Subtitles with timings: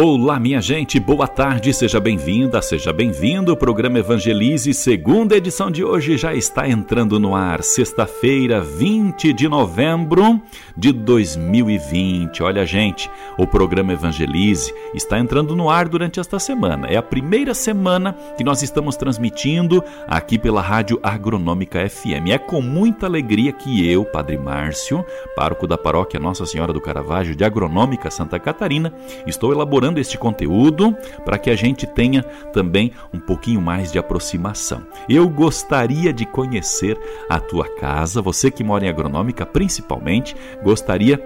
[0.00, 3.52] Olá, minha gente, boa tarde, seja bem-vinda, seja bem-vindo.
[3.52, 9.48] O programa Evangelize, segunda edição de hoje, já está entrando no ar, sexta-feira, 20 de
[9.48, 10.40] novembro
[10.76, 12.44] de 2020.
[12.44, 16.86] Olha, gente, o programa Evangelize está entrando no ar durante esta semana.
[16.86, 22.30] É a primeira semana que nós estamos transmitindo aqui pela Rádio Agronômica FM.
[22.30, 27.34] É com muita alegria que eu, Padre Márcio, pároco da paróquia Nossa Senhora do Caravaggio
[27.34, 28.94] de Agronômica Santa Catarina,
[29.26, 34.86] estou elaborando este conteúdo para que a gente tenha também um pouquinho mais de aproximação.
[35.08, 36.98] Eu gostaria de conhecer
[37.30, 41.18] a tua casa, você que mora em agronômica principalmente, gostaria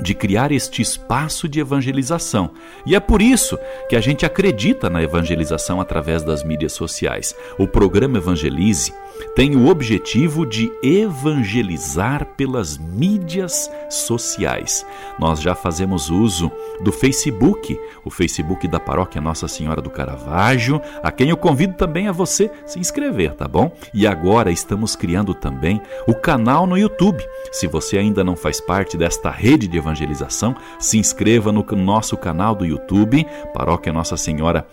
[0.00, 2.52] de criar este espaço de evangelização.
[2.86, 7.34] E é por isso que a gente acredita na evangelização através das mídias sociais.
[7.58, 8.92] O programa Evangelize
[9.34, 14.84] tem o objetivo de evangelizar pelas mídias sociais.
[15.18, 16.50] Nós já fazemos uso
[16.82, 22.08] do Facebook, o Facebook da Paróquia Nossa Senhora do Caravaggio, a quem eu convido também
[22.08, 23.72] a você se inscrever, tá bom?
[23.94, 27.24] E agora estamos criando também o canal no YouTube.
[27.52, 32.54] Se você ainda não faz parte desta rede de evangelização, se inscreva no nosso canal
[32.54, 34.66] do YouTube, Paróquia Nossa Senhora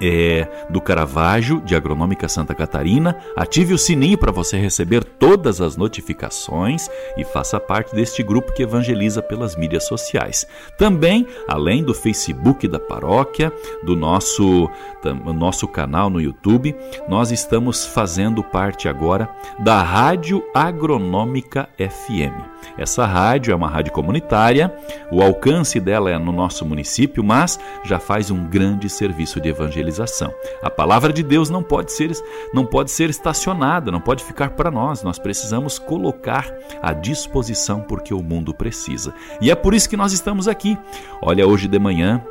[0.00, 3.16] é, do Caravaggio, de Agronômica Santa Catarina.
[3.36, 8.62] Ative o sininho para você receber todas as notificações e faça parte deste grupo que
[8.62, 10.46] evangeliza pelas mídias sociais.
[10.76, 14.70] Também, além do Facebook da paróquia, do nosso,
[15.34, 16.74] nosso canal no YouTube,
[17.08, 22.57] nós estamos fazendo parte agora da Rádio Agronômica FM.
[22.76, 24.74] Essa rádio é uma rádio comunitária,
[25.10, 30.32] o alcance dela é no nosso município, mas já faz um grande serviço de evangelização.
[30.62, 32.08] A palavra de Deus não pode ser
[32.54, 35.02] não pode ser estacionada, não pode ficar para nós.
[35.02, 39.12] Nós precisamos colocar à disposição porque o mundo precisa.
[39.40, 40.78] E é por isso que nós estamos aqui.
[41.20, 42.22] Olha, hoje de manhã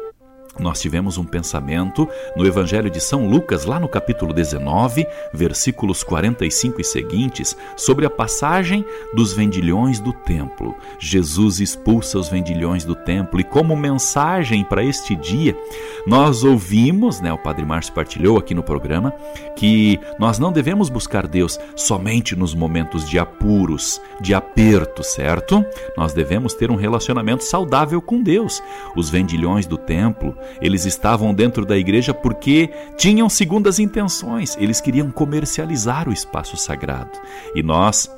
[0.59, 6.81] nós tivemos um pensamento no Evangelho de São Lucas, lá no capítulo 19, versículos 45
[6.81, 10.75] e seguintes, sobre a passagem dos vendilhões do templo.
[11.00, 15.57] Jesus expulsa os vendilhões do templo e, como mensagem para este dia,
[16.06, 19.13] nós ouvimos, né, o Padre Márcio partilhou aqui no programa,
[19.56, 25.66] que nós não devemos buscar Deus somente nos momentos de apuros, de aperto, certo?
[25.96, 28.62] Nós devemos ter um relacionamento saudável com Deus.
[28.94, 35.09] Os vendilhões do templo eles estavam dentro da igreja porque tinham segundas intenções, eles queriam
[35.12, 37.17] comercializar o espaço sagrado.
[37.56, 38.12] E nós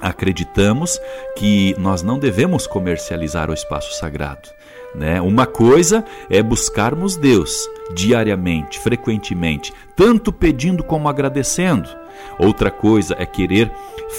[0.00, 1.00] acreditamos
[1.36, 4.48] que nós não devemos comercializar o espaço sagrado.
[4.94, 5.20] Né?
[5.20, 11.88] Uma coisa é buscarmos Deus diariamente, frequentemente, tanto pedindo como agradecendo.
[12.38, 13.70] Outra coisa é querer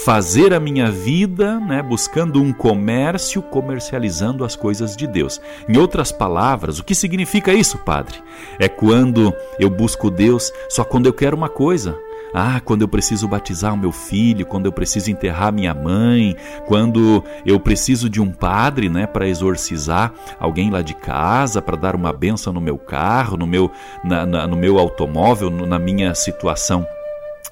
[0.06, 5.42] fazer a minha vida, né, buscando um comércio, comercializando as coisas de Deus.
[5.68, 8.20] Em outras palavras, o que significa isso, Padre?
[8.58, 11.98] É quando eu busco Deus só quando eu quero uma coisa.
[12.34, 17.24] Ah, quando eu preciso batizar o meu filho, quando eu preciso enterrar minha mãe, quando
[17.46, 22.14] eu preciso de um padre, né, para exorcizar alguém lá de casa, para dar uma
[22.14, 23.70] benção no meu carro, no meu,
[24.04, 26.86] na, na, no meu automóvel, no, na minha situação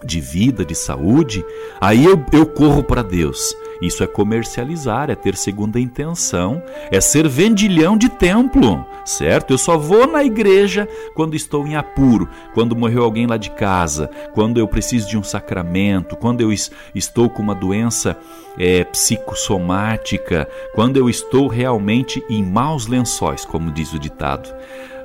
[0.03, 1.43] de vida, de saúde,
[1.81, 3.53] aí eu, eu corro para Deus.
[3.81, 6.61] Isso é comercializar, é ter segunda intenção,
[6.91, 9.51] é ser vendilhão de templo, certo?
[9.51, 14.09] Eu só vou na igreja quando estou em apuro, quando morreu alguém lá de casa,
[14.33, 16.51] quando eu preciso de um sacramento, quando eu
[16.93, 18.17] estou com uma doença
[18.57, 24.53] é, psicossomática, quando eu estou realmente em maus lençóis, como diz o ditado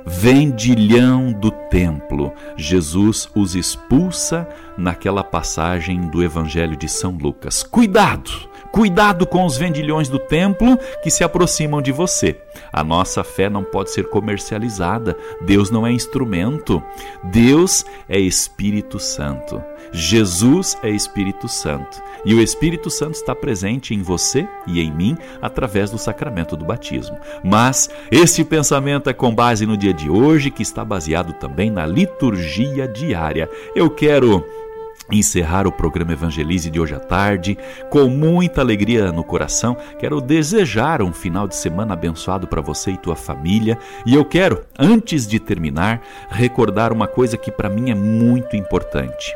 [0.05, 2.31] vendilhão do templo.
[2.55, 7.63] Jesus os expulsa naquela passagem do Evangelho de São Lucas.
[7.63, 8.55] Cuidado!
[8.75, 12.41] Cuidado com os vendilhões do templo que se aproximam de você.
[12.73, 15.15] A nossa fé não pode ser comercializada.
[15.45, 16.83] Deus não é instrumento.
[17.23, 19.63] Deus é Espírito Santo.
[19.95, 22.03] Jesus é Espírito Santo.
[22.25, 26.65] E o Espírito Santo está presente em você e em mim através do sacramento do
[26.65, 27.17] batismo.
[27.43, 31.85] Mas este pensamento é com base no dia de hoje, que está baseado também na
[31.85, 33.49] liturgia diária.
[33.73, 34.43] Eu quero
[35.11, 37.57] encerrar o programa Evangelize de hoje à tarde
[37.89, 39.77] com muita alegria no coração.
[39.99, 43.77] Quero desejar um final de semana abençoado para você e tua família.
[44.05, 49.31] E eu quero, antes de terminar, recordar uma coisa que para mim é muito importante.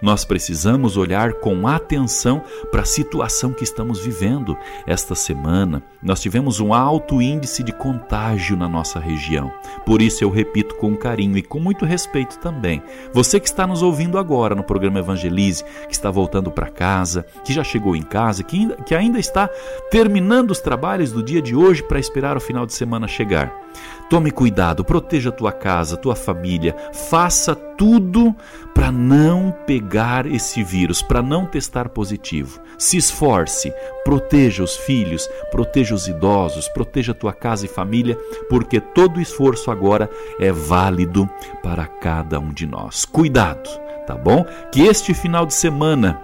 [0.00, 4.56] Nós precisamos olhar com atenção para a situação que estamos vivendo.
[4.86, 9.52] Esta semana, nós tivemos um alto índice de contágio na nossa região.
[9.86, 12.82] Por isso eu repito com carinho e com muito respeito também.
[13.12, 17.52] Você que está nos ouvindo agora no programa Evangelize, que está voltando para casa, que
[17.52, 19.48] já chegou em casa, que ainda, que ainda está
[19.90, 23.62] terminando os trabalhos do dia de hoje para esperar o final de semana chegar.
[24.10, 28.36] Tome cuidado, proteja tua casa, tua família, faça tudo
[28.74, 32.60] para não pegar esse vírus, para não testar positivo.
[32.76, 33.72] Se esforce,
[34.04, 38.18] proteja os filhos, proteja os idosos, proteja tua casa e família,
[38.50, 41.28] porque todo esforço agora é válido
[41.62, 43.04] para cada um de nós.
[43.06, 43.68] Cuidado,
[44.06, 44.44] tá bom?
[44.70, 46.20] Que este final de semana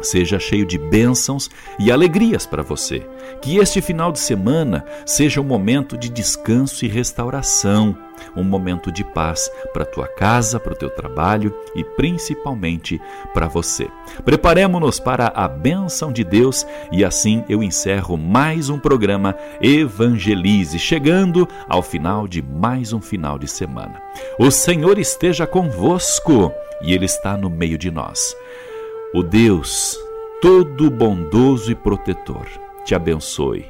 [0.00, 3.06] seja cheio de bênçãos e alegrias para você.
[3.40, 7.96] Que este final de semana seja um momento de descanso e restauração,
[8.36, 13.00] um momento de paz para tua casa, para o teu trabalho e principalmente
[13.34, 13.88] para você.
[14.24, 21.48] Preparemos-nos para a bênção de Deus e assim eu encerro mais um programa Evangelize, chegando
[21.68, 24.00] ao final de mais um final de semana.
[24.38, 26.52] O Senhor esteja convosco
[26.82, 28.34] e Ele está no meio de nós.
[29.14, 29.96] O Deus
[30.42, 32.46] todo bondoso e protetor
[32.84, 33.64] te abençoe,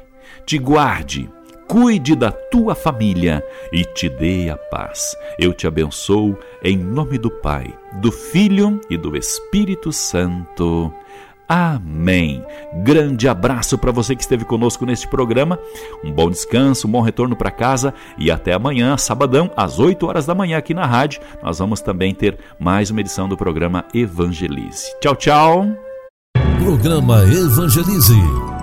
[0.45, 1.29] te guarde,
[1.67, 5.15] cuide da tua família e te dê a paz.
[5.37, 10.91] Eu te abençoo em nome do Pai, do Filho e do Espírito Santo.
[11.47, 12.43] Amém.
[12.83, 15.57] Grande abraço para você que esteve conosco neste programa.
[16.03, 20.25] Um bom descanso, um bom retorno para casa e até amanhã, sabadão, às 8 horas
[20.25, 21.21] da manhã aqui na rádio.
[21.41, 24.85] Nós vamos também ter mais uma edição do programa Evangelize.
[24.99, 25.65] Tchau, tchau.
[26.59, 28.19] Programa Evangelize.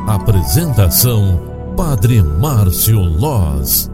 [0.07, 1.41] Apresentação:
[1.77, 3.94] Padre Márcio Loz.